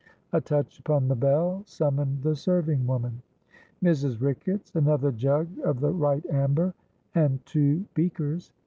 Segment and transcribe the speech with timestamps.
[0.33, 3.21] A touch upon the bell summoned the serving woman.
[3.83, 4.19] "Mrs.
[4.19, 6.73] Ricketts, another jug of the right amber,
[7.13, 8.51] and two beakers.